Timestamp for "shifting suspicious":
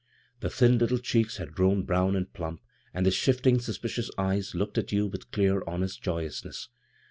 3.11-4.09